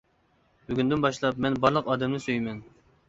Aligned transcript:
بۈگۈندىن 0.71 1.03
باشلاپ، 1.05 1.41
مەن 1.47 1.59
بارلىق 1.67 1.93
ئادەمنى 1.93 2.23
سۆيىمەن. 2.25 2.65